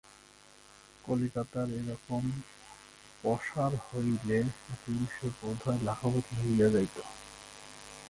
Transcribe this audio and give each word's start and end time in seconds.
কলিকাতায় 1.03 1.71
এরকম 1.79 2.23
পশার 3.23 3.73
হইলে 3.85 4.37
এতদিনে 4.65 5.07
সে 5.15 5.27
বোধ 5.37 5.57
হয় 5.65 5.79
লাখপতি 5.87 6.33
হইয়া 6.41 6.67
যাইত। 6.69 6.95